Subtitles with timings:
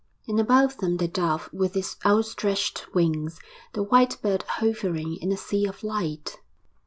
[0.27, 3.39] And above them the Dove with its outstretched wings,
[3.73, 6.39] the white bird hovering in a sea of light!